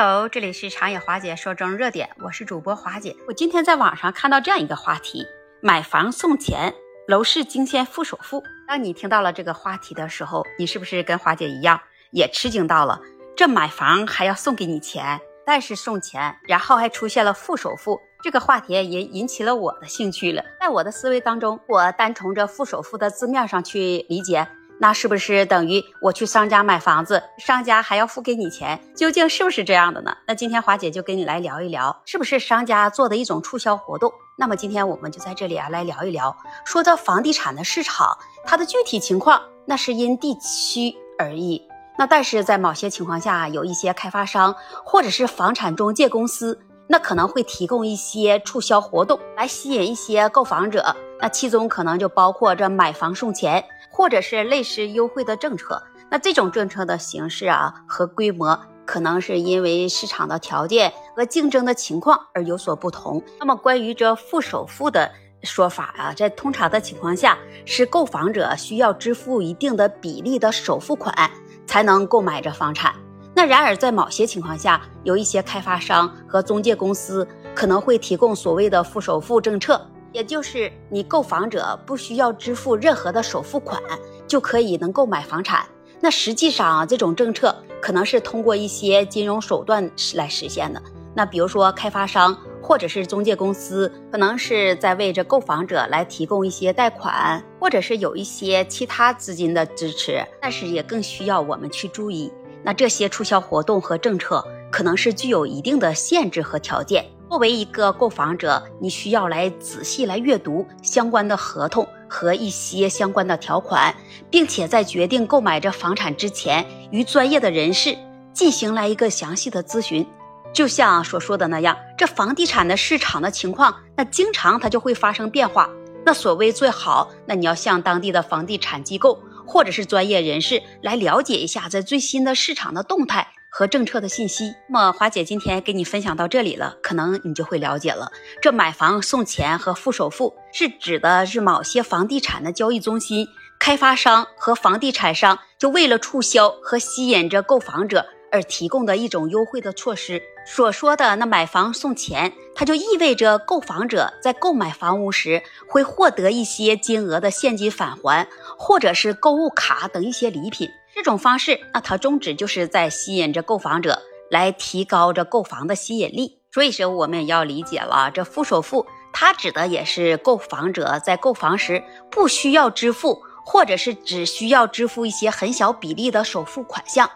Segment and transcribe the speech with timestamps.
[0.00, 3.16] Hello，这里是长野华姐说中热点，我是主播华姐。
[3.26, 5.26] 我今天在网上看到这样一个话题：
[5.60, 6.72] 买房送钱，
[7.08, 8.40] 楼市惊现负首付。
[8.68, 11.80] 当你听到了这个话题的时候，你是不是跟华姐一样
[12.12, 13.00] 也吃惊到了？
[13.36, 20.44] 这买房还要送给你钱，但是送钱，然后还出现了负首付，这个话题也引起了我的兴趣了。
[20.60, 24.46] 在我的思维当中，我单从这负首付的字面上去理解。
[24.80, 28.80] 那是不是等于我去商家买房子，商家还要付给你钱？
[28.94, 30.16] 究竟是不是这样的呢？
[30.26, 34.12] 那今天华姐就跟你来聊一聊，是不是商家做的一种促销活动？
[34.36, 41.60] 那么今天我们就在这里啊来聊一聊，说到房地产的市场，它的具体情况那是因地区而异。
[41.98, 44.54] 那但是在某些情况下，有一些开发商
[44.84, 50.94] 或者是房产中介公司，那可能会提供一些促销活动来吸引一些购房者。
[51.20, 53.64] 那其中可能就包括这买房送钱。
[53.90, 63.20] 或者是类似优惠的政策，那这种政策的形式啊和规模，可能是因为市场的条件和竞争的情况而有所不同。
[63.40, 65.10] 那么关于这付首付的
[65.42, 71.28] 说法啊，在通常的情况下，是购房者需要支付一定的比例的首付款
[71.66, 72.94] 才能购买这房产。
[73.34, 79.84] 那然而在某些情况下，有一些开发商和中介公司可能会提供所谓的付首付政策。
[80.12, 83.80] 也就是你购房者不需要支付任何的首付款，
[84.26, 85.66] 就可以能购买房产。
[86.00, 90.80] 那实际上这种政策可能是通过一些金融手段来实现的。
[91.14, 100.24] 那比如说开发商或者是中介公司，可能是在为着购房者来提供一些贷款，或者是有一些其他资金的支持。
[100.40, 107.04] 但是也更需要我们去注意，那这些促销活动和政策可能是具有一定的限制和条件。
[107.28, 113.94] 作为一个购房者，你需要来仔细来阅读相关的合同和一些相关的条款，
[114.30, 117.94] 并且在决定购买这房产之前，与专业的人士
[118.32, 120.06] 进行来一个详细的咨询。
[120.54, 125.68] 就像所说的那样，这房地产的市场的情况，那经常它就会发生变化。
[126.06, 133.28] 那所谓最好，那你要向当地的房地产机构或者是专业人士来了解一下这最新的市场的动态。
[133.58, 138.12] 和政策的信息，那么华姐今天给你分享到这里了，可能你就会了解了。
[138.40, 143.26] 这买房送钱和付首付，是指的是某些房地产的交易中心、
[143.58, 150.22] 开发商和房地产商，就为了促销和吸引着购房者而提供的一种优惠的措施。
[150.46, 160.70] 所说的那买房送钱，它就意味着购房者在购买房屋时会获得一些金额的现金返还，或者是购物卡等一些礼品。
[160.98, 166.40] 这种方式，那它宗旨就是在吸引着购房者，来提高着购房的吸引力。
[166.52, 177.08] 所以说，我们也要理解了，这付首付，它指的也是购房者在购房时不需要支付，或者是只需要支付一些很小比例的首付款项，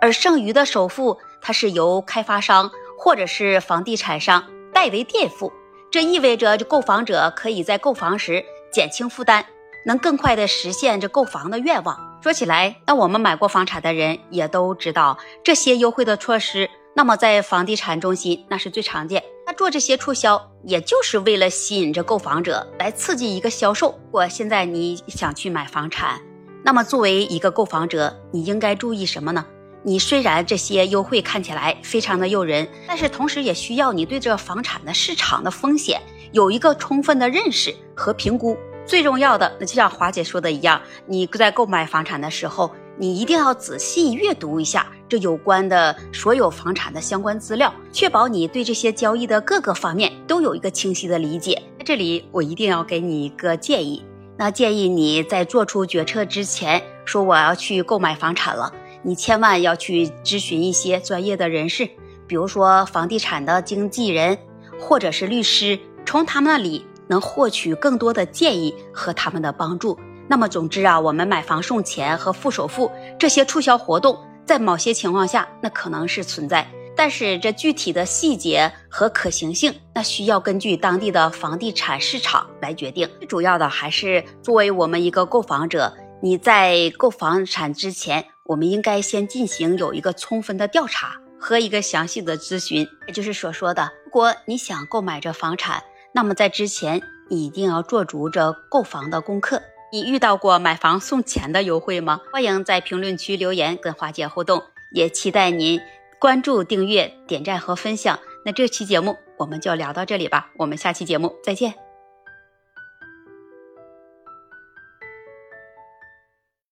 [0.00, 5.52] 而剩余的首付，它是由开发商或者是房地产商代为垫付。
[5.90, 9.44] 这意味着，这购房者可以在购房时减轻负担，
[9.86, 12.13] 能更快的实现这购房的愿望。
[12.24, 16.70] 说起来，那我们买过房产的人也都知道这些优惠的措施。
[16.94, 19.22] 那么在房地产中心，那是最常见。
[19.44, 24.00] 他做这些促销，也就是为了吸引着购房者，来刺激一个销售。
[24.10, 26.18] 我现在你想去买房产，
[26.64, 29.44] 那么作为一个购房者，你应该注意什么呢？
[29.82, 36.00] 你虽然这些优惠看起来非常的诱人，但是同时也需要你对这房产的市场的风险
[36.32, 38.56] 有一个充分的认识和评估。
[38.86, 51.54] 最重要的，那就像华姐说的一样，你在购买房产的时候，你一定要仔细阅读一下这有关的所有房产的相关资料，确保你对这些交易的各个方面都有一个清晰的理解。
[51.78, 54.04] 在这里，我一定要给你一个建议，
[54.36, 58.70] 那建议你在做出决策之前，说我要去购买房产了，
[59.02, 61.88] 你千万要去咨询一些专业的人士，
[62.26, 64.38] 比如说房地产的经纪人
[64.78, 66.84] 或者是律师，从他们那里。
[67.08, 69.98] 能获取更多的建议和他们的帮助。
[70.26, 76.66] 那么，总之啊，我们买房送钱和付首付这些促销活动，在某些情况下，那可能是存在。
[76.96, 83.06] 但是，这具体的细节和可行性，那需要根据当地的房地产市场来决定。
[83.18, 85.92] 最主要的还是作为我们一个购房者，
[86.22, 92.86] 你在购房产之前，我们应该先进行有一个充分的调查和一个详细的咨询。
[93.06, 95.82] 也就是所说的，如果你想购买这房产。
[96.14, 99.60] 那么在之前，你一定要做足这购房的功课。
[99.92, 102.20] 你遇到过买房送钱的优惠吗？
[102.32, 104.62] 欢迎在评论区留言跟花姐互动，
[104.92, 105.80] 也期待您
[106.20, 108.18] 关注、订阅、点赞和分享。
[108.44, 111.83] 那这期节目我们就聊到这里吧，我们下期节目再见。